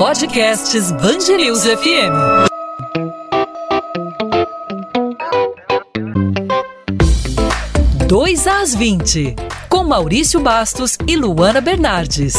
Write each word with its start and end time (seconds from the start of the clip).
Podcasts 0.00 0.90
Bangerils 0.92 1.66
FM. 1.66 2.48
Dois 8.08 8.46
às 8.46 8.74
20, 8.74 9.36
com 9.68 9.84
Maurício 9.84 10.40
Bastos 10.40 10.96
e 11.06 11.16
Luana 11.16 11.60
Bernardes. 11.60 12.32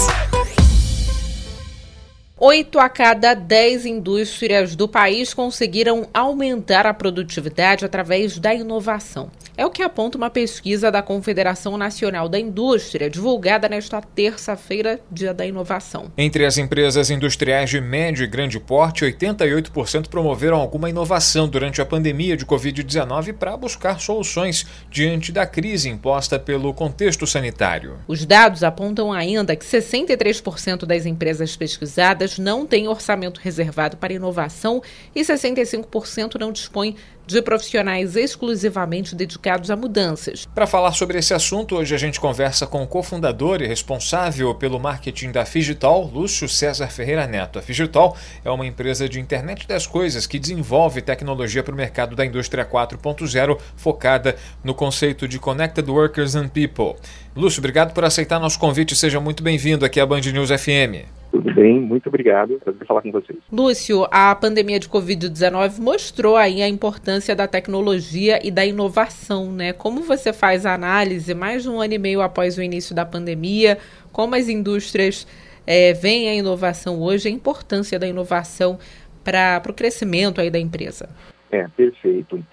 Oito 2.44 2.80
a 2.80 2.90
cada 2.90 3.36
dez 3.36 3.86
indústrias 3.86 4.76
do 4.76 4.88
país 4.88 5.32
conseguiram 5.32 6.10
aumentar 6.12 6.88
a 6.88 6.94
produtividade 6.94 7.86
através 7.86 8.40
da 8.40 8.52
inovação. 8.52 9.30
É 9.56 9.64
o 9.64 9.70
que 9.70 9.84
aponta 9.84 10.18
uma 10.18 10.30
pesquisa 10.32 10.90
da 10.90 11.04
Confederação 11.04 11.78
Nacional 11.78 12.28
da 12.28 12.40
Indústria, 12.40 13.12
divulgada 13.12 13.70
nesta 13.70 14.02
terça-feira, 14.02 15.00
dia 15.12 15.36
da 15.36 15.46
inovação. 15.46 16.12
Entre 16.18 16.44
as 16.44 16.58
empresas 16.58 17.12
industriais 17.12 17.70
de 17.70 17.80
médio 17.80 18.24
e 18.24 18.28
grande 18.28 18.60
porte, 18.60 19.06
88% 19.06 20.08
promoveram 20.08 20.58
alguma 20.58 20.90
inovação 20.90 21.48
durante 21.48 21.80
a 21.80 21.86
pandemia 21.86 22.36
de 22.36 22.44
Covid-19 22.44 23.34
para 23.34 23.56
buscar 23.56 24.00
soluções 24.00 24.66
diante 24.90 25.32
da 25.32 25.46
crise 25.46 25.90
imposta 25.90 26.40
pelo 26.40 26.74
contexto 26.74 27.28
sanitário. 27.28 28.00
Os 28.08 28.26
dados 28.26 28.64
apontam 28.64 29.14
ainda 29.14 29.56
que 29.56 29.64
63% 29.64 30.88
das 30.88 31.06
empresas 31.06 31.56
pesquisadas 31.56 32.31
não 32.38 32.66
têm 32.66 32.88
orçamento 32.88 33.40
reservado 33.42 33.98
para 33.98 34.14
inovação 34.14 34.82
e 35.16 35.22
65% 35.22 36.40
não 36.40 36.52
dispõem 36.52 36.96
de 37.32 37.42
profissionais 37.42 38.16
exclusivamente 38.16 39.16
dedicados 39.16 39.72
a 39.72 39.76
mudanças. 39.76 40.46
Para 40.54 40.68
falar 40.68 40.92
sobre 40.92 41.18
esse 41.18 41.34
assunto, 41.34 41.76
hoje 41.76 41.96
a 41.96 41.98
gente 41.98 42.20
conversa 42.20 42.68
com 42.68 42.84
o 42.84 42.88
cofundador 42.88 43.62
e 43.62 43.68
responsável 43.68 44.54
pelo 44.56 44.80
marketing 44.80 45.32
da 45.32 45.46
Figital, 45.46 46.04
Lúcio 46.04 46.50
César 46.50 46.88
Ferreira 46.88 47.26
Neto. 47.28 47.60
A 47.60 47.62
Figital 47.62 48.18
é 48.44 48.50
uma 48.50 48.66
empresa 48.66 49.08
de 49.08 49.20
internet 49.20 49.68
das 49.68 49.88
coisas 49.88 50.28
que 50.28 50.40
desenvolve 50.40 51.02
tecnologia 51.02 51.64
para 51.64 51.74
o 51.74 51.78
mercado 51.78 52.16
da 52.16 52.26
indústria 52.26 52.66
4.0, 52.66 53.58
focada 53.76 54.36
no 54.64 54.74
conceito 54.74 55.28
de 55.28 55.40
Connected 55.40 55.90
Workers 55.90 56.36
and 56.36 56.50
People. 56.50 56.96
Lúcio, 57.36 57.60
obrigado 57.60 57.94
por 57.94 58.04
aceitar 58.04 58.40
nosso 58.40 58.60
convite. 58.60 58.96
Seja 58.96 59.20
muito 59.20 59.42
bem-vindo 59.42 59.86
aqui 59.86 60.00
à 60.00 60.06
Band 60.06 60.22
News 60.22 60.50
FM. 60.50 61.21
Tudo 61.32 61.54
bem, 61.54 61.80
muito 61.80 62.08
obrigado. 62.08 62.60
Prazer 62.60 62.86
falar 62.86 63.02
com 63.02 63.12
vocês. 63.12 63.40
Lúcio, 63.50 64.06
a 64.12 64.36
pandemia 64.36 64.78
de 64.78 64.90
Covid-19 64.90 65.80
mostrou 65.80 66.36
aí 66.36 66.62
a 66.62 66.68
importância 66.68 67.34
da 67.34 67.48
tecnologia 67.48 68.46
e 68.46 68.52
da 68.52 68.66
inovação, 68.66 69.50
né? 69.50 69.72
Como 69.72 70.02
você 70.02 70.34
faz 70.34 70.66
a 70.66 70.74
análise 70.74 71.34
mais 71.34 71.64
de 71.64 71.70
um 71.70 71.80
ano 71.80 71.94
e 71.94 71.98
meio 71.98 72.22
após 72.22 72.58
o 72.58 72.62
início 72.62 72.94
da 72.94 73.06
pandemia? 73.06 73.78
Como 74.12 74.36
as 74.36 74.50
indústrias 74.50 75.26
é, 75.66 75.94
veem 75.94 76.28
a 76.28 76.36
inovação 76.36 77.02
hoje, 77.02 77.30
a 77.30 77.32
importância 77.32 77.98
da 77.98 78.08
inovação 78.08 78.78
para 79.24 79.62
o 79.70 79.74
crescimento 79.74 80.42
aí 80.42 80.50
da 80.50 80.60
empresa? 80.60 81.10
É, 81.50 81.66
perfeito. 81.70 82.44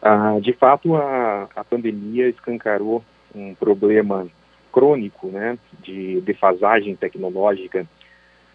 Ah, 0.00 0.38
de 0.40 0.54
fato, 0.54 0.94
a, 0.94 1.48
a 1.54 1.62
pandemia 1.62 2.28
escancarou 2.30 3.04
um 3.34 3.54
problema 3.54 4.26
crônico, 4.72 5.28
né, 5.28 5.58
de 5.82 6.20
defasagem 6.22 6.96
tecnológica 6.96 7.86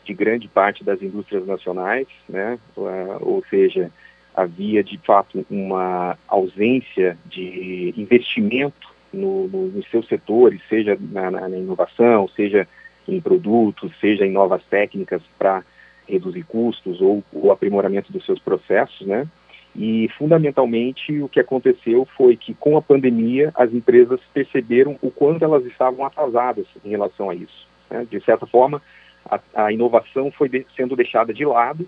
de 0.09 0.13
grande 0.15 0.47
parte 0.47 0.83
das 0.83 0.99
indústrias 1.03 1.45
nacionais, 1.45 2.07
né? 2.27 2.57
ou 2.75 3.43
seja, 3.47 3.91
havia 4.35 4.83
de 4.83 4.97
fato 4.97 5.45
uma 5.51 6.17
ausência 6.27 7.15
de 7.27 7.93
investimento 7.95 8.89
no, 9.13 9.47
no, 9.47 9.67
nos 9.67 9.87
seus 9.91 10.07
setores, 10.07 10.59
seja 10.67 10.97
na, 10.99 11.29
na, 11.29 11.49
inovação, 11.49 12.27
seja 12.29 12.67
em 13.07 13.21
produtos, 13.21 13.91
seja 14.01 14.25
em 14.25 14.31
novas 14.31 14.63
técnicas 14.63 15.21
para 15.37 15.63
reduzir 16.07 16.43
custos 16.43 16.99
ou 17.01 17.23
o 17.31 17.51
aprimoramento 17.51 18.11
dos 18.11 18.25
seus 18.25 18.39
processos, 18.39 19.05
né? 19.05 19.27
E 19.75 20.09
fundamentalmente 20.17 21.21
o 21.21 21.29
que 21.29 21.39
aconteceu 21.39 22.07
foi 22.17 22.35
que 22.35 22.55
com 22.55 22.75
a 22.75 22.81
pandemia 22.81 23.51
as 23.53 23.71
empresas 23.71 24.19
perceberam 24.33 24.97
o 25.03 25.11
quanto 25.11 25.45
elas 25.45 25.63
estavam 25.67 26.03
atrasadas 26.03 26.65
em 26.83 26.89
relação 26.89 27.29
a 27.29 27.35
isso. 27.35 27.67
Né? 27.89 28.07
De 28.09 28.19
certa 28.21 28.47
forma, 28.47 28.81
a, 29.25 29.39
a 29.65 29.71
inovação 29.71 30.31
foi 30.31 30.49
de, 30.49 30.65
sendo 30.75 30.95
deixada 30.95 31.33
de 31.33 31.45
lado 31.45 31.87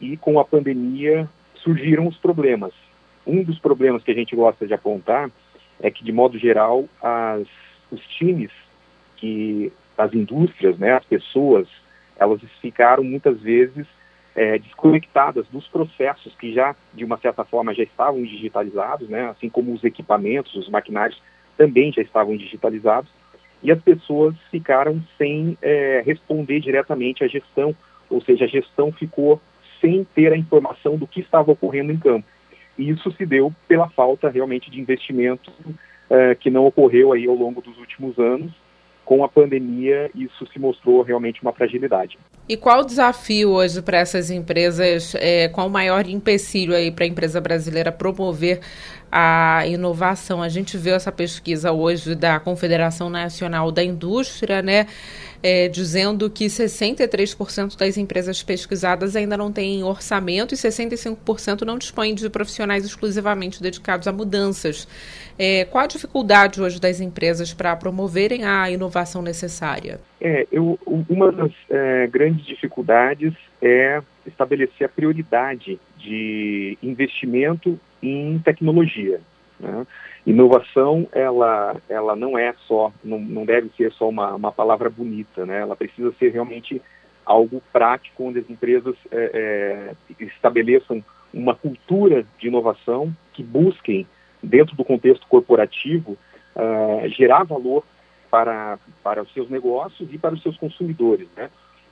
e 0.00 0.16
com 0.16 0.38
a 0.38 0.44
pandemia 0.44 1.28
surgiram 1.56 2.06
os 2.06 2.16
problemas. 2.16 2.72
Um 3.26 3.42
dos 3.42 3.58
problemas 3.58 4.02
que 4.02 4.10
a 4.10 4.14
gente 4.14 4.34
gosta 4.34 4.66
de 4.66 4.74
apontar 4.74 5.30
é 5.80 5.90
que, 5.90 6.04
de 6.04 6.12
modo 6.12 6.38
geral, 6.38 6.88
as, 7.02 7.46
os 7.90 8.00
times, 8.16 8.50
que 9.16 9.72
as 9.96 10.12
indústrias, 10.14 10.78
né, 10.78 10.92
as 10.92 11.04
pessoas, 11.04 11.68
elas 12.16 12.40
ficaram 12.60 13.04
muitas 13.04 13.40
vezes 13.40 13.86
é, 14.34 14.58
desconectadas 14.58 15.46
dos 15.48 15.66
processos 15.68 16.34
que 16.36 16.52
já, 16.52 16.74
de 16.94 17.04
uma 17.04 17.18
certa 17.18 17.44
forma, 17.44 17.74
já 17.74 17.82
estavam 17.82 18.22
digitalizados, 18.22 19.08
né, 19.08 19.28
assim 19.30 19.48
como 19.48 19.72
os 19.72 19.84
equipamentos, 19.84 20.54
os 20.54 20.68
maquinários 20.68 21.20
também 21.56 21.92
já 21.92 22.00
estavam 22.00 22.36
digitalizados, 22.36 23.10
e 23.62 23.70
as 23.70 23.80
pessoas 23.80 24.34
ficaram 24.50 25.02
sem 25.18 25.56
é, 25.60 26.02
responder 26.04 26.60
diretamente 26.60 27.22
à 27.22 27.28
gestão, 27.28 27.74
ou 28.08 28.20
seja, 28.22 28.44
a 28.44 28.48
gestão 28.48 28.90
ficou 28.92 29.40
sem 29.80 30.04
ter 30.14 30.32
a 30.32 30.36
informação 30.36 30.96
do 30.96 31.06
que 31.06 31.20
estava 31.20 31.52
ocorrendo 31.52 31.92
em 31.92 31.98
campo. 31.98 32.26
E 32.78 32.88
isso 32.88 33.10
se 33.12 33.26
deu 33.26 33.52
pela 33.68 33.88
falta 33.90 34.28
realmente 34.28 34.70
de 34.70 34.80
investimento 34.80 35.52
é, 36.08 36.34
que 36.34 36.50
não 36.50 36.66
ocorreu 36.66 37.12
aí 37.12 37.26
ao 37.26 37.34
longo 37.34 37.60
dos 37.60 37.76
últimos 37.78 38.18
anos. 38.18 38.52
Com 39.10 39.24
a 39.24 39.28
pandemia, 39.28 40.08
isso 40.14 40.46
se 40.52 40.58
mostrou 40.60 41.02
realmente 41.02 41.42
uma 41.42 41.52
fragilidade. 41.52 42.16
E 42.48 42.56
qual 42.56 42.82
o 42.82 42.84
desafio 42.84 43.50
hoje 43.50 43.82
para 43.82 43.98
essas 43.98 44.30
empresas? 44.30 45.16
É, 45.16 45.48
qual 45.48 45.66
o 45.66 45.70
maior 45.70 46.06
empecilho 46.06 46.72
aí 46.76 46.92
para 46.92 47.04
a 47.04 47.08
empresa 47.08 47.40
brasileira 47.40 47.90
promover 47.90 48.60
a 49.10 49.66
inovação. 49.66 50.40
A 50.40 50.48
gente 50.48 50.78
viu 50.78 50.94
essa 50.94 51.10
pesquisa 51.10 51.72
hoje 51.72 52.14
da 52.14 52.38
Confederação 52.38 53.10
Nacional 53.10 53.72
da 53.72 53.82
Indústria, 53.82 54.62
né? 54.62 54.86
É, 55.42 55.68
dizendo 55.68 56.28
que 56.28 56.46
63% 56.46 57.76
das 57.76 57.96
empresas 57.96 58.42
pesquisadas 58.42 59.16
ainda 59.16 59.36
não 59.36 59.50
têm 59.50 59.82
orçamento 59.82 60.52
e 60.52 60.56
65% 60.56 61.62
não 61.62 61.78
dispõem 61.78 62.14
de 62.14 62.28
profissionais 62.28 62.84
exclusivamente 62.84 63.62
dedicados 63.62 64.06
a 64.06 64.12
mudanças. 64.12 64.86
É, 65.38 65.64
qual 65.64 65.84
a 65.84 65.86
dificuldade 65.86 66.60
hoje 66.60 66.78
das 66.78 67.00
empresas 67.00 67.54
para 67.54 67.74
promoverem 67.74 68.44
a 68.44 68.70
inovação 68.70 69.22
necessária? 69.22 69.98
É, 70.20 70.46
eu, 70.52 70.78
uma 71.08 71.32
das 71.32 71.52
é, 71.70 72.06
grandes 72.08 72.44
dificuldades 72.44 73.32
é 73.62 74.02
estabelecer 74.26 74.86
a 74.86 74.88
prioridade 74.88 75.80
de 75.96 76.76
investimento 76.82 77.80
em 78.02 78.38
tecnologia. 78.40 79.20
Né? 79.58 79.86
Inovação, 80.26 81.08
ela, 81.12 81.76
ela 81.88 82.14
não 82.14 82.38
é 82.38 82.54
só, 82.66 82.92
não, 83.02 83.18
não 83.18 83.44
deve 83.44 83.70
ser 83.76 83.90
só 83.92 84.08
uma, 84.08 84.34
uma 84.34 84.52
palavra 84.52 84.90
bonita, 84.90 85.46
né? 85.46 85.60
ela 85.60 85.74
precisa 85.74 86.12
ser 86.18 86.30
realmente 86.30 86.80
algo 87.24 87.62
prático, 87.72 88.24
onde 88.24 88.40
as 88.40 88.50
empresas 88.50 88.94
é, 89.10 89.94
é, 90.18 90.24
estabeleçam 90.24 91.02
uma 91.32 91.54
cultura 91.54 92.24
de 92.38 92.48
inovação 92.48 93.14
que 93.32 93.42
busquem, 93.42 94.06
dentro 94.42 94.74
do 94.74 94.84
contexto 94.84 95.26
corporativo, 95.28 96.16
uh, 96.56 97.08
gerar 97.08 97.44
valor 97.44 97.84
para, 98.30 98.78
para 99.02 99.22
os 99.22 99.32
seus 99.32 99.48
negócios 99.48 100.12
e 100.12 100.18
para 100.18 100.34
os 100.34 100.42
seus 100.42 100.56
consumidores. 100.56 101.28
Né? 101.36 101.50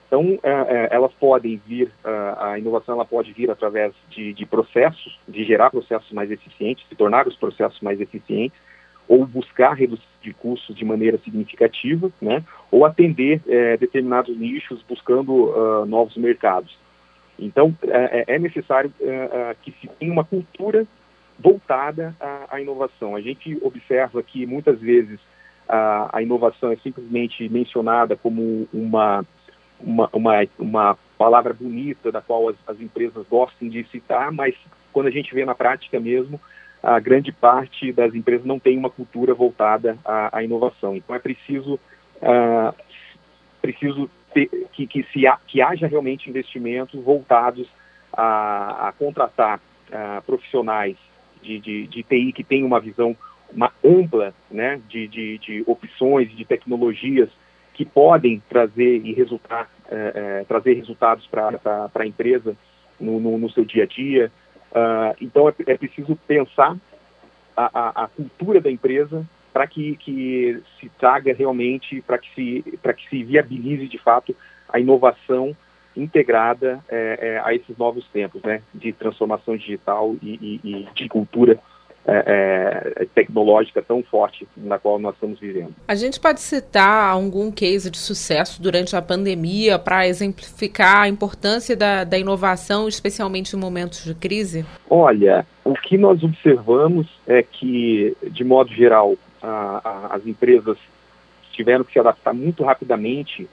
Então, 0.08 0.38
é, 0.42 0.50
é, 0.50 0.88
elas 0.90 1.12
podem 1.20 1.60
vir, 1.66 1.92
a 2.38 2.58
inovação 2.58 2.94
ela 2.94 3.04
pode 3.04 3.30
vir 3.34 3.50
através 3.50 3.92
de, 4.08 4.32
de, 4.32 4.46
processos, 4.46 5.20
de 5.28 5.44
gerar 5.44 5.70
processos 5.70 6.10
mais 6.12 6.30
eficientes, 6.30 6.82
de 6.88 6.96
tornar 6.96 7.28
os 7.28 7.36
processos 7.36 7.78
mais 7.82 8.00
eficientes, 8.00 8.58
ou 9.06 9.26
buscar 9.26 9.74
reduzir 9.74 10.02
de 10.22 10.32
custos 10.32 10.74
de 10.74 10.84
maneira 10.84 11.18
significativa, 11.18 12.10
né, 12.20 12.44
ou 12.70 12.84
atender 12.84 13.40
é, 13.46 13.76
determinados 13.76 14.36
nichos 14.36 14.82
buscando 14.88 15.32
uh, 15.32 15.86
novos 15.86 16.16
mercados. 16.16 16.76
Então, 17.38 17.74
é, 17.86 18.34
é 18.34 18.38
necessário 18.38 18.92
uh, 19.00 19.56
que 19.62 19.72
se 19.80 19.88
tenha 19.98 20.12
uma 20.12 20.24
cultura 20.24 20.86
voltada 21.38 22.14
à, 22.20 22.56
à, 22.56 22.60
inovação. 22.60 23.14
A 23.14 23.20
gente 23.20 23.56
observa 23.62 24.22
que 24.22 24.44
muitas 24.44 24.80
vezes 24.80 25.20
a, 25.68 26.18
a 26.18 26.22
inovação 26.22 26.72
é 26.72 26.76
simplesmente 26.76 27.48
mencionada 27.48 28.16
como 28.16 28.66
uma 28.72 29.24
uma, 29.80 30.08
uma, 30.12 30.46
uma 30.58 30.98
palavra 31.16 31.52
bonita 31.52 32.10
da 32.12 32.20
qual 32.20 32.48
as, 32.48 32.56
as 32.66 32.80
empresas 32.80 33.26
gostam 33.28 33.68
de 33.68 33.84
citar, 33.84 34.32
mas 34.32 34.54
quando 34.92 35.06
a 35.06 35.10
gente 35.10 35.34
vê 35.34 35.44
na 35.44 35.54
prática 35.54 35.98
mesmo, 36.00 36.40
a 36.82 36.98
grande 37.00 37.32
parte 37.32 37.92
das 37.92 38.14
empresas 38.14 38.46
não 38.46 38.58
tem 38.58 38.78
uma 38.78 38.90
cultura 38.90 39.34
voltada 39.34 39.98
à, 40.04 40.38
à 40.38 40.44
inovação. 40.44 40.96
Então 40.96 41.14
é 41.14 41.18
preciso, 41.18 41.74
uh, 41.74 42.74
preciso 43.60 44.08
ter, 44.32 44.48
que, 44.72 44.86
que, 44.86 45.02
se 45.12 45.26
ha, 45.26 45.38
que 45.46 45.60
haja 45.60 45.86
realmente 45.86 46.30
investimentos 46.30 47.02
voltados 47.02 47.68
a, 48.12 48.88
a 48.88 48.92
contratar 48.92 49.58
uh, 49.58 50.22
profissionais 50.22 50.96
de, 51.42 51.58
de, 51.58 51.86
de, 51.86 52.02
TI 52.02 52.32
que 52.32 52.44
tenham 52.44 52.66
uma 52.66 52.80
visão 52.80 53.16
uma 53.50 53.72
ampla 53.82 54.34
né, 54.50 54.80
de, 54.88 55.08
de, 55.08 55.38
de 55.38 55.64
opções, 55.66 56.30
de 56.36 56.44
tecnologias 56.44 57.30
que 57.78 57.84
podem 57.84 58.42
trazer 58.48 59.06
e 59.06 59.12
resultar 59.12 59.70
é, 59.88 60.40
é, 60.40 60.44
trazer 60.48 60.74
resultados 60.74 61.24
para 61.28 61.88
a 61.94 62.04
empresa 62.04 62.56
no, 62.98 63.20
no, 63.20 63.38
no, 63.38 63.48
seu 63.50 63.64
dia 63.64 63.84
a 63.84 63.86
dia. 63.86 64.32
Uh, 64.72 65.14
então 65.20 65.48
é, 65.48 65.54
é, 65.64 65.78
preciso 65.78 66.16
pensar 66.26 66.76
a, 67.56 67.70
a, 67.72 68.04
a 68.04 68.08
cultura 68.08 68.60
da 68.60 68.68
empresa 68.68 69.24
para 69.52 69.64
que, 69.68 69.94
que 69.94 70.60
se 70.80 70.88
traga 70.98 71.32
realmente, 71.32 72.02
para 72.02 72.18
que 72.18 72.28
se, 72.34 72.64
que 72.96 73.08
se 73.08 73.22
viabilize 73.22 73.86
de 73.86 73.98
fato 73.98 74.34
a 74.68 74.80
inovação 74.80 75.56
integrada 75.96 76.84
é, 76.88 77.18
é, 77.20 77.42
a 77.44 77.54
esses 77.54 77.78
novos 77.78 78.04
tempos, 78.08 78.42
né, 78.42 78.60
de 78.74 78.92
transformação 78.92 79.56
digital 79.56 80.16
e, 80.20 80.60
e, 80.64 80.68
e 80.68 80.88
de 80.96 81.08
cultura 81.08 81.60
é, 82.06 82.94
é, 82.96 83.04
tecnológica 83.14 83.82
tão 83.82 84.02
forte 84.02 84.48
na 84.56 84.78
qual 84.78 84.98
nós 84.98 85.14
estamos 85.14 85.38
vivendo. 85.38 85.74
A 85.86 85.94
gente 85.94 86.18
pode 86.18 86.40
citar 86.40 87.10
algum 87.10 87.50
case 87.50 87.90
de 87.90 87.98
sucesso 87.98 88.62
durante 88.62 88.96
a 88.96 89.02
pandemia 89.02 89.78
para 89.78 90.08
exemplificar 90.08 91.02
a 91.02 91.08
importância 91.08 91.76
da, 91.76 92.04
da 92.04 92.18
inovação, 92.18 92.88
especialmente 92.88 93.54
em 93.54 93.58
momentos 93.58 94.04
de 94.04 94.14
crise? 94.14 94.64
Olha, 94.88 95.46
o 95.64 95.74
que 95.74 95.98
nós 95.98 96.22
observamos 96.22 97.06
é 97.26 97.42
que, 97.42 98.16
de 98.30 98.42
modo 98.42 98.72
geral, 98.72 99.14
a, 99.42 99.80
a, 99.84 100.16
as 100.16 100.26
empresas 100.26 100.78
tiveram 101.52 101.84
que 101.84 101.92
se 101.92 101.98
adaptar 101.98 102.32
muito 102.32 102.64
rapidamente 102.64 103.48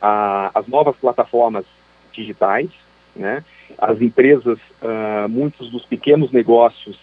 às 0.00 0.66
novas 0.66 0.96
plataformas 0.96 1.64
digitais, 2.12 2.70
né? 3.14 3.44
As 3.78 4.00
empresas, 4.00 4.58
uh, 4.82 5.28
muitos 5.28 5.70
dos 5.70 5.84
pequenos 5.84 6.32
negócios 6.32 6.98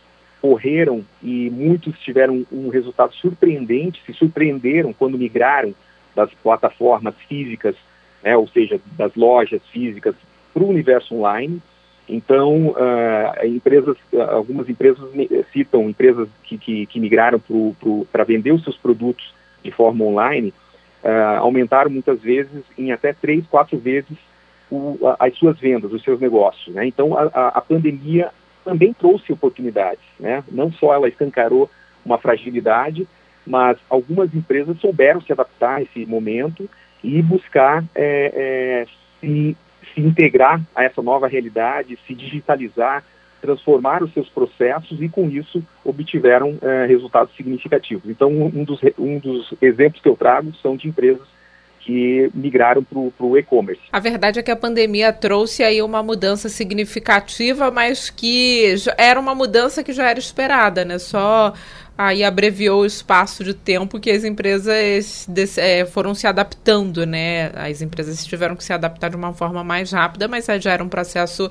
correram 0.47 1.03
e 1.21 1.49
muitos 1.49 1.99
tiveram 1.99 2.45
um 2.49 2.69
resultado 2.69 3.13
surpreendente, 3.15 4.01
se 4.05 4.13
surpreenderam 4.13 4.94
quando 4.94 5.17
migraram 5.17 5.75
das 6.15 6.33
plataformas 6.35 7.15
físicas, 7.27 7.75
né, 8.23 8.38
ou 8.38 8.47
seja, 8.47 8.79
das 8.97 9.13
lojas 9.15 9.61
físicas 9.73 10.15
para 10.53 10.63
o 10.63 10.69
universo 10.69 11.13
online. 11.15 11.61
Então, 12.07 12.69
uh, 12.69 13.45
empresas, 13.45 13.97
algumas 14.29 14.69
empresas 14.69 15.05
citam 15.51 15.89
empresas 15.89 16.29
que, 16.44 16.57
que, 16.57 16.85
que 16.85 16.99
migraram 17.01 17.41
para 18.09 18.23
vender 18.23 18.53
os 18.53 18.63
seus 18.63 18.77
produtos 18.77 19.33
de 19.61 19.71
forma 19.71 20.05
online, 20.05 20.53
uh, 21.03 21.39
aumentaram 21.39 21.91
muitas 21.91 22.21
vezes 22.21 22.63
em 22.77 22.94
até 22.94 23.11
três, 23.11 23.45
quatro 23.47 23.77
vezes 23.77 24.17
o, 24.71 24.97
as 25.19 25.38
suas 25.38 25.59
vendas, 25.59 25.91
os 25.91 26.01
seus 26.03 26.21
negócios. 26.21 26.73
Né? 26.73 26.88
Então, 26.88 27.17
a, 27.17 27.49
a, 27.49 27.59
pandemia 27.59 28.31
também 28.68 28.92
trouxe 28.92 29.31
oportunidades. 29.31 30.04
Né? 30.19 30.44
Não 30.52 30.69
só 30.74 30.94
ela 30.94 31.08
escancarou 31.08 31.69
uma 32.04 32.18
fragilidade, 32.18 33.08
mas 33.46 33.78
algumas 33.90 34.34
empresas 34.36 34.78
souberam 34.81 35.22
se 35.22 35.31
adaptar 35.31 35.78
a 35.78 35.81
esse 35.81 36.06
momento 36.06 36.69
e 37.02 37.22
buscar 37.22 37.81
é, 37.96 38.34
é, 38.36 38.86
se, 39.22 39.56
se 39.94 40.02
integrar 40.02 40.62
a 40.75 40.84
essa 40.84 41.02
nova 41.02 41.30
realidade, 41.30 41.98
se 42.06 42.14
digitalizar, 42.14 43.06
transformar 43.42 44.04
os 44.04 44.12
seus 44.12 44.28
processos 44.28 45.02
e, 45.02 45.08
com 45.08 45.30
isso, 45.30 45.64
obtiveram 45.86 46.58
é, 46.62 46.86
resultados 46.88 47.34
significativos. 47.38 48.10
Então, 48.10 48.30
um 48.30 48.66
dos, 48.66 48.81
um 49.00 49.18
dos 49.18 49.54
exemplos 49.62 50.02
que 50.02 50.10
eu 50.10 50.18
trago 50.18 50.54
são 50.56 50.75
de 50.75 50.90
empresas 50.90 51.25
que 51.88 52.30
migraram 52.34 52.84
para 52.84 53.25
o 53.25 53.38
e-commerce. 53.38 53.81
A 53.94 54.00
verdade 54.00 54.38
é 54.38 54.44
que 54.44 54.51
a 54.51 54.57
pandemia 54.57 55.13
trouxe 55.13 55.63
aí 55.63 55.81
uma 55.81 56.04
mudança 56.04 56.50
significativa, 56.50 57.72
mas 57.72 58.10
que 58.10 58.75
era 58.98 59.18
uma 59.18 59.34
mudança 59.34 59.81
que 59.81 59.94
já 59.94 60.10
era 60.10 60.19
esperada, 60.19 60.84
né? 60.84 61.00
Só 61.00 61.54
aí 61.98 62.25
abreviou 62.25 62.81
o 62.81 62.86
espaço 62.86 63.42
de 63.42 63.54
tempo 63.54 64.01
que 64.01 64.12
as 64.12 64.25
empresas 64.25 65.25
é, 65.57 65.86
foram 65.86 66.13
se 66.13 66.28
adaptando, 66.28 67.06
né? 67.06 67.54
As 67.56 67.81
empresas 67.81 68.25
tiveram 68.25 68.57
que 68.57 68.66
se 68.66 68.74
adaptar 68.74 69.10
de 69.10 69.16
uma 69.16 69.31
forma 69.31 69.63
mais 69.63 69.94
rápida, 69.94 70.28
mas 70.28 70.45
já 70.60 70.74
era 70.74 70.83
um 70.83 70.90
processo 70.90 71.50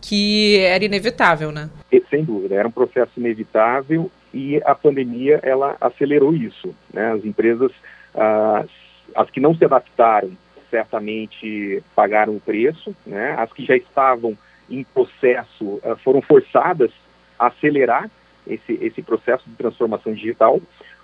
que 0.00 0.58
era 0.58 0.84
inevitável, 0.84 1.52
né? 1.52 1.70
Sem 2.10 2.24
dúvida, 2.24 2.56
era 2.56 2.66
um 2.66 2.72
processo 2.72 3.12
inevitável 3.16 4.10
e 4.34 4.60
a 4.64 4.74
pandemia 4.74 5.38
ela 5.44 5.76
acelerou 5.80 6.34
isso, 6.34 6.74
né? 6.92 7.12
As 7.12 7.24
empresas 7.24 7.70
ah, 8.16 8.64
as 9.14 9.30
que 9.30 9.40
não 9.40 9.54
se 9.54 9.64
adaptaram 9.64 10.30
certamente 10.70 11.82
pagaram 11.94 12.36
o 12.36 12.40
preço, 12.40 12.94
né? 13.06 13.34
As 13.38 13.52
que 13.52 13.64
já 13.64 13.76
estavam 13.76 14.36
em 14.68 14.84
processo 14.84 15.64
uh, 15.64 15.96
foram 16.02 16.20
forçadas 16.20 16.90
a 17.38 17.46
acelerar 17.48 18.10
esse, 18.46 18.72
esse 18.80 19.02
processo 19.02 19.48
de 19.48 19.54
transformação 19.54 20.12
digital, 20.12 20.60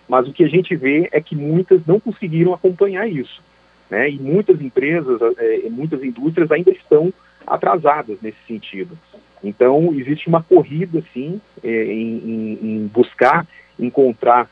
mas 0.08 0.26
o 0.26 0.32
que 0.32 0.44
a 0.44 0.48
gente 0.48 0.74
vê 0.74 1.08
é 1.12 1.20
que 1.20 1.36
muitas 1.36 1.84
não 1.86 2.00
conseguiram 2.00 2.52
acompanhar 2.52 3.08
isso, 3.08 3.42
né? 3.88 4.10
E 4.10 4.18
muitas 4.18 4.60
empresas, 4.60 5.20
uh, 5.20 5.70
muitas 5.70 6.02
indústrias 6.02 6.50
ainda 6.50 6.70
estão 6.70 7.12
atrasadas 7.46 8.20
nesse 8.20 8.38
sentido. 8.46 8.98
Então, 9.42 9.92
existe 9.94 10.28
uma 10.28 10.42
corrida, 10.42 11.02
sim, 11.12 11.40
eh, 11.64 11.84
em, 11.84 12.18
em, 12.18 12.58
em 12.62 12.86
buscar 12.86 13.44
encontrar 13.76 14.48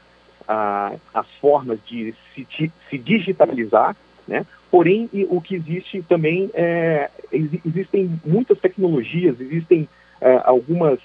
as 1.15 1.27
formas 1.41 1.79
de 1.87 2.15
se, 2.35 2.73
se 2.89 2.99
digitalizar, 2.99 3.97
né? 4.27 4.45
Porém, 4.71 5.11
o 5.29 5.41
que 5.41 5.57
existe 5.57 6.01
também 6.03 6.49
é, 6.55 7.11
existem 7.33 8.21
muitas 8.25 8.59
tecnologias, 8.61 9.41
existem 9.41 9.89
uh, 10.23 10.43
algumas, 10.45 11.01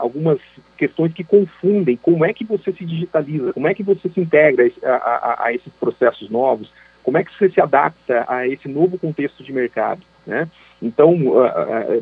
algumas 0.00 0.40
questões 0.76 1.12
que 1.12 1.22
confundem 1.22 1.96
como 1.96 2.24
é 2.24 2.32
que 2.32 2.44
você 2.44 2.72
se 2.72 2.84
digitaliza, 2.84 3.52
como 3.52 3.68
é 3.68 3.74
que 3.74 3.84
você 3.84 4.08
se 4.08 4.20
integra 4.20 4.68
a, 4.82 5.44
a, 5.44 5.54
esses 5.54 5.72
processos 5.74 6.28
novos, 6.28 6.68
como 7.04 7.16
é 7.16 7.22
que 7.22 7.32
você 7.38 7.48
se 7.48 7.60
adapta 7.60 8.24
a 8.26 8.48
esse 8.48 8.68
novo 8.68 8.98
contexto 8.98 9.44
de 9.44 9.52
mercado, 9.52 10.02
né? 10.26 10.48
Então, 10.82 11.16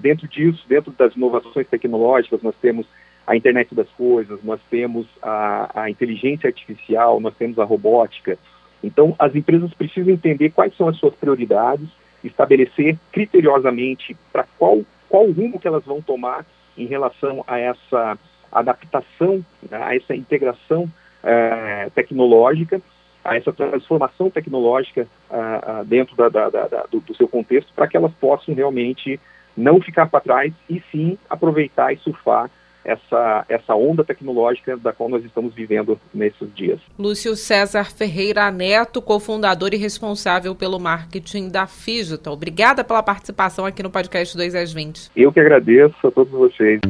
dentro 0.01 0.27
disso, 0.27 0.65
dentro 0.67 0.91
das 0.93 1.15
inovações 1.15 1.69
tecnológicas, 1.69 2.43
nós 2.43 2.55
temos 2.61 2.87
a 3.27 3.37
internet 3.37 3.75
das 3.75 3.89
coisas, 3.91 4.43
nós 4.43 4.61
temos 4.71 5.07
a, 5.23 5.83
a 5.83 5.91
inteligência 5.91 6.49
artificial, 6.49 7.21
nós 7.21 7.35
temos 7.37 7.59
a 7.59 7.65
robótica. 7.65 8.39
Então, 8.83 9.15
as 9.19 9.35
empresas 9.35 9.73
precisam 9.75 10.13
entender 10.13 10.51
quais 10.51 10.77
são 10.77 10.89
as 10.89 10.97
suas 10.99 11.15
prioridades, 11.15 11.89
estabelecer 12.23 12.99
criteriosamente 13.13 14.17
para 14.33 14.47
qual, 14.59 14.83
qual 15.09 15.31
rumo 15.31 15.59
que 15.59 15.67
elas 15.67 15.85
vão 15.85 16.03
tomar 16.03 16.45
em 16.77 16.87
relação 16.87 17.45
a 17.47 17.59
essa 17.59 18.19
adaptação, 18.53 19.45
né, 19.71 19.79
a 19.83 19.97
essa 19.97 20.15
integração 20.15 20.91
eh, 21.23 21.91
tecnológica, 21.95 22.81
a 23.25 23.37
essa 23.37 23.53
transformação 23.53 24.29
tecnológica 24.29 25.09
uh, 25.31 25.81
uh, 25.81 25.85
dentro 25.87 26.15
da, 26.15 26.29
da, 26.29 26.51
da, 26.51 26.85
do, 26.91 27.01
do, 27.01 27.17
seu 27.17 27.27
contexto, 27.27 27.73
para 27.75 27.89
que 27.89 27.97
elas 27.97 28.13
possam 28.21 28.55
realmente 28.55 29.19
não 29.57 29.81
ficar 29.81 30.07
para 30.07 30.21
trás 30.21 30.53
e 30.69 30.83
sim 30.93 31.19
aproveitar 31.31 31.93
e 31.93 31.97
surfar 31.97 32.51
essa, 32.85 33.45
essa 33.49 33.75
onda 33.75 34.05
tecnológica 34.05 34.77
da 34.77 34.93
qual 34.93 35.09
nós 35.09 35.25
estamos 35.25 35.55
vivendo 35.55 35.99
nesses 36.13 36.55
dias. 36.55 36.81
Lúcio 36.99 37.35
César 37.35 37.91
Ferreira 37.91 38.51
Neto, 38.51 39.01
cofundador 39.01 39.71
e 39.73 39.77
responsável 39.77 40.55
pelo 40.55 40.79
marketing 40.79 41.49
da 41.49 41.67
Figital. 41.67 42.35
Obrigada 42.35 42.85
pela 42.85 43.03
participação 43.03 43.65
aqui 43.65 43.83
no 43.83 43.91
podcast 43.91 44.37
2 44.37 44.55
às 44.55 44.73
20. 44.73 45.11
Eu 45.17 45.33
que 45.33 45.41
agradeço 45.41 46.07
a 46.07 46.11
todos 46.11 46.33
vocês. 46.33 46.81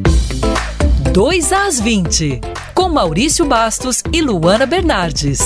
2 1.13 1.53
às 1.53 1.81
20, 1.81 2.41
com 2.75 2.89
Maurício 2.89 3.47
Bastos 3.47 4.03
e 4.13 4.21
Luana 4.21 4.67
Bernardes. 4.67 5.39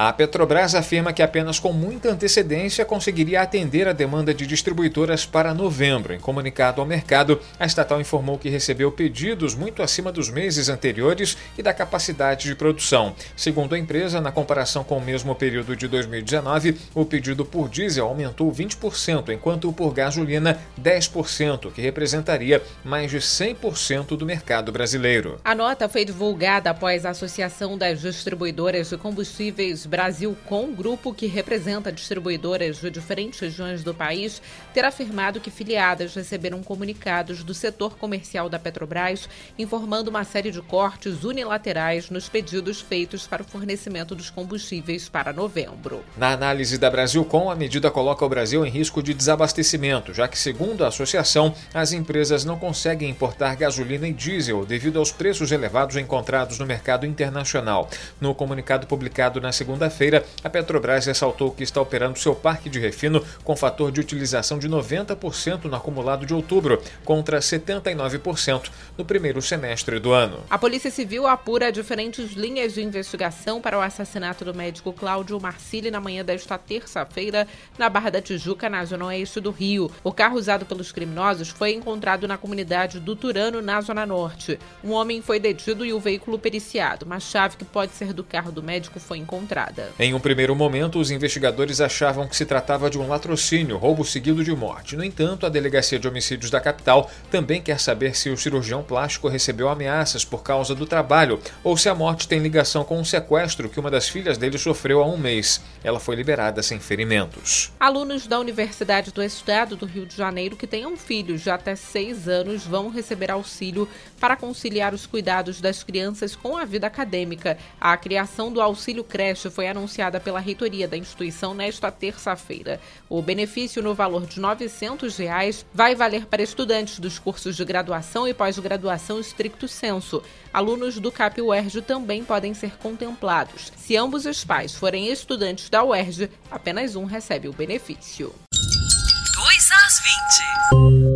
A 0.00 0.12
Petrobras 0.12 0.76
afirma 0.76 1.12
que 1.12 1.24
apenas 1.24 1.58
com 1.58 1.72
muita 1.72 2.12
antecedência 2.12 2.84
conseguiria 2.84 3.42
atender 3.42 3.88
a 3.88 3.92
demanda 3.92 4.32
de 4.32 4.46
distribuidoras 4.46 5.26
para 5.26 5.52
novembro. 5.52 6.14
Em 6.14 6.20
comunicado 6.20 6.80
ao 6.80 6.86
mercado, 6.86 7.40
a 7.58 7.66
estatal 7.66 8.00
informou 8.00 8.38
que 8.38 8.48
recebeu 8.48 8.92
pedidos 8.92 9.56
muito 9.56 9.82
acima 9.82 10.12
dos 10.12 10.30
meses 10.30 10.68
anteriores 10.68 11.36
e 11.58 11.64
da 11.64 11.74
capacidade 11.74 12.46
de 12.46 12.54
produção. 12.54 13.12
Segundo 13.36 13.74
a 13.74 13.78
empresa, 13.78 14.20
na 14.20 14.30
comparação 14.30 14.84
com 14.84 14.98
o 14.98 15.04
mesmo 15.04 15.34
período 15.34 15.74
de 15.74 15.88
2019, 15.88 16.76
o 16.94 17.04
pedido 17.04 17.44
por 17.44 17.68
diesel 17.68 18.06
aumentou 18.06 18.52
20%, 18.52 19.30
enquanto 19.30 19.68
o 19.68 19.72
por 19.72 19.92
gasolina 19.92 20.60
10%, 20.80 21.72
que 21.72 21.82
representaria 21.82 22.62
mais 22.84 23.10
de 23.10 23.18
100% 23.18 24.16
do 24.16 24.24
mercado 24.24 24.70
brasileiro. 24.70 25.40
A 25.44 25.56
nota 25.56 25.88
foi 25.88 26.04
divulgada 26.04 26.70
após 26.70 27.04
a 27.04 27.10
Associação 27.10 27.76
das 27.76 28.00
Distribuidoras 28.00 28.90
de 28.90 28.96
Combustíveis 28.96 29.87
Brasil 29.88 30.36
Com, 30.44 30.70
grupo 30.72 31.14
que 31.14 31.26
representa 31.26 31.90
distribuidoras 31.90 32.76
de 32.76 32.90
diferentes 32.90 33.40
regiões 33.40 33.82
do 33.82 33.94
país, 33.94 34.42
ter 34.74 34.84
afirmado 34.84 35.40
que 35.40 35.50
filiadas 35.50 36.14
receberam 36.14 36.62
comunicados 36.62 37.42
do 37.42 37.54
setor 37.54 37.96
comercial 37.96 38.50
da 38.50 38.58
Petrobras 38.58 39.28
informando 39.58 40.10
uma 40.10 40.24
série 40.24 40.50
de 40.50 40.60
cortes 40.60 41.24
unilaterais 41.24 42.10
nos 42.10 42.28
pedidos 42.28 42.82
feitos 42.82 43.26
para 43.26 43.42
o 43.42 43.46
fornecimento 43.46 44.14
dos 44.14 44.28
combustíveis 44.28 45.08
para 45.08 45.32
novembro. 45.32 46.04
Na 46.16 46.32
análise 46.32 46.76
da 46.76 46.90
Brasil 46.90 47.24
Com, 47.24 47.50
a 47.50 47.56
medida 47.56 47.90
coloca 47.90 48.24
o 48.24 48.28
Brasil 48.28 48.66
em 48.66 48.70
risco 48.70 49.02
de 49.02 49.14
desabastecimento, 49.14 50.12
já 50.12 50.28
que, 50.28 50.38
segundo 50.38 50.84
a 50.84 50.88
associação, 50.88 51.54
as 51.72 51.92
empresas 51.92 52.44
não 52.44 52.58
conseguem 52.58 53.08
importar 53.08 53.56
gasolina 53.56 54.06
e 54.06 54.12
diesel 54.12 54.66
devido 54.66 54.98
aos 54.98 55.10
preços 55.10 55.50
elevados 55.50 55.96
encontrados 55.96 56.58
no 56.58 56.66
mercado 56.66 57.06
internacional. 57.06 57.88
No 58.20 58.34
comunicado 58.34 58.86
publicado 58.86 59.40
na 59.40 59.50
segunda-feira, 59.78 60.24
a 60.42 60.50
Petrobras 60.50 61.06
ressaltou 61.06 61.52
que 61.52 61.62
está 61.62 61.80
operando 61.80 62.18
seu 62.18 62.34
parque 62.34 62.68
de 62.68 62.80
refino 62.80 63.24
com 63.44 63.54
fator 63.54 63.92
de 63.92 64.00
utilização 64.00 64.58
de 64.58 64.68
90% 64.68 65.64
no 65.64 65.76
acumulado 65.76 66.26
de 66.26 66.34
outubro, 66.34 66.82
contra 67.04 67.38
79% 67.38 68.70
no 68.96 69.04
primeiro 69.04 69.40
semestre 69.40 70.00
do 70.00 70.12
ano. 70.12 70.40
A 70.50 70.58
Polícia 70.58 70.90
Civil 70.90 71.26
apura 71.28 71.70
diferentes 71.70 72.32
linhas 72.32 72.74
de 72.74 72.82
investigação 72.82 73.60
para 73.60 73.78
o 73.78 73.80
assassinato 73.80 74.44
do 74.44 74.52
médico 74.52 74.92
Cláudio 74.92 75.40
Marcili 75.40 75.90
na 75.90 76.00
manhã 76.00 76.24
desta 76.24 76.58
terça-feira 76.58 77.46
na 77.78 77.88
Barra 77.88 78.10
da 78.10 78.20
Tijuca, 78.20 78.68
na 78.68 78.84
zona 78.84 79.06
oeste 79.06 79.38
do 79.38 79.52
Rio. 79.52 79.90
O 80.02 80.12
carro 80.12 80.36
usado 80.36 80.66
pelos 80.66 80.90
criminosos 80.90 81.50
foi 81.50 81.72
encontrado 81.72 82.26
na 82.26 82.36
comunidade 82.36 82.98
do 82.98 83.14
Turano, 83.14 83.62
na 83.62 83.80
Zona 83.80 84.04
Norte. 84.04 84.58
Um 84.82 84.90
homem 84.90 85.22
foi 85.22 85.38
detido 85.38 85.84
e 85.84 85.92
o 85.92 86.00
veículo 86.00 86.38
periciado. 86.38 87.06
Uma 87.06 87.20
chave 87.20 87.56
que 87.56 87.64
pode 87.64 87.92
ser 87.92 88.12
do 88.12 88.24
carro 88.24 88.50
do 88.50 88.62
médico 88.62 88.98
foi 88.98 89.18
encontrada. 89.18 89.67
Em 89.98 90.14
um 90.14 90.20
primeiro 90.20 90.54
momento, 90.54 90.98
os 90.98 91.10
investigadores 91.10 91.80
achavam 91.80 92.26
que 92.26 92.36
se 92.36 92.46
tratava 92.46 92.90
de 92.90 92.98
um 92.98 93.08
latrocínio, 93.08 93.76
roubo 93.76 94.04
seguido 94.04 94.44
de 94.44 94.54
morte. 94.54 94.96
No 94.96 95.04
entanto, 95.04 95.46
a 95.46 95.48
Delegacia 95.48 95.98
de 95.98 96.08
Homicídios 96.08 96.50
da 96.50 96.60
capital 96.60 97.10
também 97.30 97.60
quer 97.60 97.80
saber 97.80 98.16
se 98.16 98.30
o 98.30 98.36
cirurgião 98.36 98.82
plástico 98.82 99.28
recebeu 99.28 99.68
ameaças 99.68 100.24
por 100.24 100.42
causa 100.42 100.74
do 100.74 100.86
trabalho 100.86 101.40
ou 101.62 101.76
se 101.76 101.88
a 101.88 101.94
morte 101.94 102.28
tem 102.28 102.38
ligação 102.38 102.84
com 102.84 102.98
um 102.98 103.04
sequestro 103.04 103.68
que 103.68 103.80
uma 103.80 103.90
das 103.90 104.08
filhas 104.08 104.38
dele 104.38 104.58
sofreu 104.58 105.02
há 105.02 105.06
um 105.06 105.16
mês. 105.16 105.60
Ela 105.82 106.00
foi 106.00 106.16
liberada 106.16 106.62
sem 106.62 106.80
ferimentos. 106.80 107.72
Alunos 107.78 108.26
da 108.26 108.38
Universidade 108.38 109.12
do 109.12 109.22
Estado 109.22 109.76
do 109.76 109.86
Rio 109.86 110.06
de 110.06 110.16
Janeiro 110.16 110.56
que 110.56 110.66
tenham 110.66 110.96
filhos 110.96 111.42
de 111.42 111.50
até 111.50 111.74
seis 111.74 112.28
anos 112.28 112.64
vão 112.64 112.88
receber 112.88 113.30
auxílio 113.30 113.88
para 114.20 114.36
conciliar 114.36 114.94
os 114.94 115.06
cuidados 115.06 115.60
das 115.60 115.82
crianças 115.82 116.34
com 116.34 116.56
a 116.56 116.64
vida 116.64 116.86
acadêmica. 116.86 117.58
A 117.80 117.96
criação 117.96 118.52
do 118.52 118.60
auxílio 118.60 119.04
creche 119.04 119.48
foi 119.58 119.66
anunciada 119.66 120.20
pela 120.20 120.38
reitoria 120.38 120.86
da 120.86 120.96
instituição 120.96 121.52
nesta 121.52 121.90
terça-feira. 121.90 122.80
O 123.08 123.20
benefício 123.20 123.82
no 123.82 123.92
valor 123.92 124.24
de 124.24 124.38
900 124.38 125.16
reais 125.16 125.66
vai 125.74 125.96
valer 125.96 126.26
para 126.26 126.44
estudantes 126.44 127.00
dos 127.00 127.18
cursos 127.18 127.56
de 127.56 127.64
graduação 127.64 128.28
e 128.28 128.32
pós-graduação 128.32 129.18
estricto 129.18 129.66
senso. 129.66 130.22
Alunos 130.54 131.00
do 131.00 131.10
CAP 131.10 131.42
UERJ 131.42 131.82
também 131.82 132.22
podem 132.22 132.54
ser 132.54 132.76
contemplados. 132.78 133.72
Se 133.76 133.96
ambos 133.96 134.26
os 134.26 134.44
pais 134.44 134.76
forem 134.76 135.10
estudantes 135.10 135.68
da 135.68 135.82
UERJ, 135.82 136.30
apenas 136.48 136.94
um 136.94 137.04
recebe 137.04 137.48
o 137.48 137.52
benefício. 137.52 138.32
2 138.52 139.70
às 139.72 140.00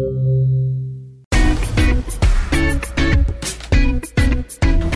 20. 0.03 0.12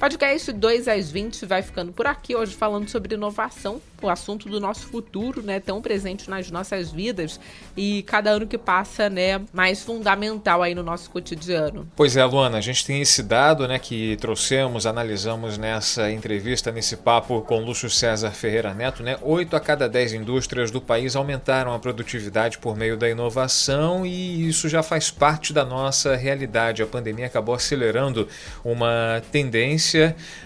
Podcast 0.06 0.52
2 0.52 0.86
às 0.86 1.10
20 1.10 1.46
vai 1.46 1.62
ficando 1.62 1.90
por 1.90 2.06
aqui 2.06 2.36
hoje 2.36 2.54
falando 2.54 2.88
sobre 2.88 3.16
inovação, 3.16 3.82
o 4.00 4.08
assunto 4.08 4.48
do 4.48 4.60
nosso 4.60 4.86
futuro, 4.86 5.42
né, 5.42 5.58
tão 5.58 5.82
presente 5.82 6.30
nas 6.30 6.48
nossas 6.48 6.92
vidas 6.92 7.40
e 7.76 8.04
cada 8.04 8.30
ano 8.30 8.46
que 8.46 8.56
passa, 8.56 9.10
né, 9.10 9.40
mais 9.52 9.82
fundamental 9.82 10.62
aí 10.62 10.76
no 10.76 10.82
nosso 10.84 11.10
cotidiano. 11.10 11.88
Pois 11.96 12.16
é, 12.16 12.25
Luana, 12.25 12.58
a 12.58 12.60
gente 12.60 12.86
tem 12.86 13.00
esse 13.00 13.20
dado, 13.20 13.66
né, 13.66 13.80
que 13.80 14.16
trouxemos, 14.18 14.86
analisamos 14.86 15.58
nessa 15.58 16.08
entrevista, 16.08 16.70
nesse 16.70 16.96
papo 16.98 17.40
com 17.40 17.64
Lúcio 17.64 17.90
César 17.90 18.30
Ferreira 18.30 18.72
Neto, 18.72 19.02
né, 19.02 19.18
8 19.22 19.56
a 19.56 19.60
cada 19.60 19.88
10 19.88 20.12
indústrias 20.12 20.70
do 20.70 20.80
país 20.80 21.16
aumentaram 21.16 21.75
a 21.75 21.80
produtividade 21.80 22.58
por 22.58 22.76
meio 22.76 22.96
da 22.96 23.10
inovação 23.10 24.06
e 24.06 24.46
isso 24.46 24.68
já 24.68 24.84
faz 24.84 25.10
parte 25.10 25.52
da 25.52 25.64
nossa 25.64 26.14
realidade. 26.14 26.80
A 26.80 26.86
pandemia 26.86 27.26
acabou 27.26 27.56
acelerando 27.56 28.28
uma 28.64 29.20
tendência 29.32 29.95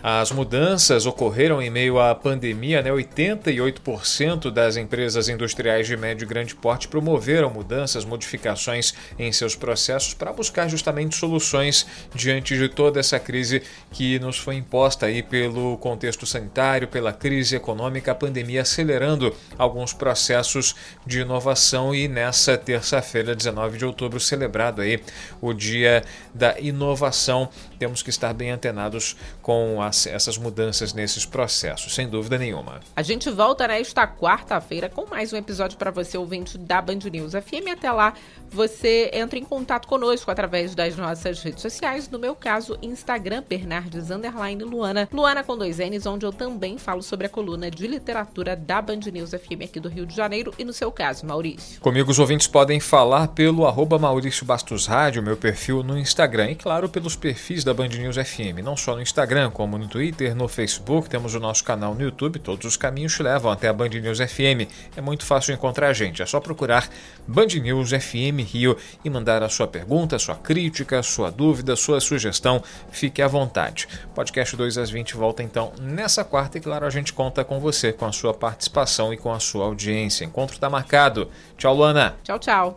as 0.03 0.31
mudanças 0.31 1.07
ocorreram 1.07 1.61
em 1.61 1.71
meio 1.71 1.99
à 1.99 2.15
pandemia, 2.15 2.83
né? 2.83 2.91
88% 2.91 4.51
das 4.51 4.77
empresas 4.77 5.29
industriais 5.29 5.87
de 5.87 5.97
médio 5.97 6.25
e 6.25 6.29
grande 6.29 6.55
porte 6.55 6.89
promoveram 6.89 7.51
mudanças, 7.51 8.05
modificações 8.05 8.95
em 9.19 9.31
seus 9.33 9.55
processos 9.55 10.15
para 10.15 10.33
buscar 10.33 10.69
justamente 10.69 11.17
soluções 11.17 11.87
diante 12.15 12.57
de 12.57 12.69
toda 12.69 13.01
essa 13.01 13.19
crise 13.19 13.63
que 13.91 14.19
nos 14.19 14.39
foi 14.39 14.57
imposta 14.57 15.07
aí 15.07 15.23
pelo 15.23 15.77
contexto 15.79 16.27
sanitário, 16.27 16.89
pela 16.89 17.13
crise 17.13 17.57
econômica, 17.57 18.13
a 18.13 18.15
pandemia 18.15 18.63
acelerando 18.63 19.35
alguns 19.59 19.93
processos 19.93 20.75
de 21.07 21.21
inovação 21.21 21.95
e 21.95 22.09
nessa 22.09 22.57
terça-feira, 22.57 23.35
19 23.35 23.79
de 23.79 23.85
outubro, 23.85 24.21
celebrado 24.21 24.81
aí 24.83 25.01
o 25.41 25.53
Dia 25.53 26.03
da 26.35 26.59
Inovação, 26.59 27.49
temos 27.81 28.03
que 28.03 28.11
estar 28.11 28.35
bem 28.35 28.51
antenados 28.51 29.17
com 29.41 29.81
as, 29.81 30.07
essas 30.07 30.37
mudanças 30.37 30.93
nesses 30.93 31.25
processos, 31.25 31.95
sem 31.95 32.07
dúvida 32.07 32.37
nenhuma. 32.37 32.81
A 32.95 33.01
gente 33.01 33.31
volta 33.31 33.67
nesta 33.67 34.07
quarta-feira 34.07 34.91
com 34.91 35.07
mais 35.07 35.33
um 35.33 35.37
episódio 35.39 35.79
para 35.79 35.91
você, 35.91 36.19
ouvinte 36.19 36.59
da 36.59 36.83
Band 36.83 36.99
News 37.11 37.33
FM. 37.33 37.73
Até 37.73 37.91
lá, 37.91 38.13
você 38.51 39.11
entra 39.15 39.39
em 39.39 39.45
contato 39.45 39.89
conosco 39.89 40.31
através 40.31 40.75
das 40.75 40.95
nossas 40.95 41.43
redes 41.43 41.63
sociais, 41.63 42.07
no 42.11 42.19
meu 42.19 42.35
caso, 42.35 42.77
Instagram, 42.83 43.43
Bernardes 43.49 44.11
Underline 44.11 44.63
Luana, 44.63 45.09
Luana 45.11 45.43
com 45.43 45.57
dois 45.57 45.79
N's, 45.79 46.05
onde 46.05 46.27
eu 46.27 46.33
também 46.33 46.77
falo 46.77 47.03
sobre 47.03 47.29
a 47.29 47.31
coluna 47.31 47.71
de 47.71 47.87
literatura 47.87 48.55
da 48.55 48.83
Band 48.83 49.01
News 49.11 49.31
FM 49.31 49.65
aqui 49.65 49.81
do 49.81 49.89
Rio 49.89 50.05
de 50.05 50.15
Janeiro 50.15 50.53
e 50.59 50.65
no 50.67 50.73
seu 50.75 50.93
caso, 50.93 51.25
Maurício. 51.25 51.81
Comigo 51.81 52.11
os 52.11 52.19
ouvintes 52.19 52.47
podem 52.47 52.79
falar 52.79 53.29
pelo 53.29 53.67
arroba 53.67 53.99
Maurício 53.99 54.45
Bastos 54.45 54.87
Rádio, 54.87 55.23
meu 55.23 55.39
perfil 55.39 55.83
no 55.83 55.97
Instagram, 55.97 56.51
e 56.51 56.57
claro, 56.57 56.87
pelos 56.87 57.17
perfis 57.17 57.65
da 57.65 57.70
Band 57.75 57.89
News 57.89 58.17
FM, 58.17 58.63
não 58.63 58.77
só 58.77 58.95
no 58.95 59.03
Instagram, 59.03 59.51
como 59.51 59.79
no 59.79 59.89
Twitter, 59.89 60.35
no 60.35 60.49
Facebook, 60.49 61.09
temos 61.09 61.35
o 61.35 61.41
nosso 61.41 61.65
canal 61.65 61.95
no 61.95 62.03
YouTube, 62.03 62.39
todos 62.39 62.65
os 62.65 62.77
caminhos 62.77 63.19
levam 63.19 63.51
até 63.51 63.69
a 63.69 63.73
Band 63.73 63.89
News 63.89 64.19
FM. 64.19 64.71
É 64.97 65.01
muito 65.01 65.25
fácil 65.25 65.55
encontrar 65.55 65.89
a 65.89 65.93
gente, 65.93 66.23
é 66.23 66.27
só 66.27 66.41
procurar 66.41 66.89
Band 67.27 67.47
News 67.63 67.91
FM 67.91 68.41
Rio 68.47 68.77
e 69.05 69.11
mandar 69.11 69.43
a 69.43 69.49
sua 69.49 69.67
pergunta, 69.67 70.19
sua 70.19 70.37
crítica, 70.37 71.03
sua 71.03 71.31
dúvida, 71.31 71.77
sua 71.77 72.01
sugestão. 72.01 72.63
Fique 72.91 73.23
à 73.23 73.29
vontade. 73.29 73.89
Podcast 74.15 74.57
2 74.57 74.79
às 74.79 74.91
20 74.91 75.15
volta 75.15 75.43
então 75.43 75.73
nessa 75.81 76.25
quarta 76.25 76.59
e, 76.59 76.61
claro, 76.61 76.87
a 76.87 76.91
gente 76.91 77.13
conta 77.13 77.45
com 77.45 77.61
você, 77.61 77.93
com 77.93 78.07
a 78.07 78.13
sua 78.13 78.35
participação 78.35 79.13
e 79.13 79.17
com 79.17 79.33
a 79.33 79.41
sua 79.41 79.65
audiência. 79.65 80.25
Encontro 80.25 80.55
está 80.55 80.69
marcado. 80.69 81.31
Tchau, 81.57 81.75
Luana. 81.75 82.17
Tchau, 82.23 82.39
tchau. 82.39 82.77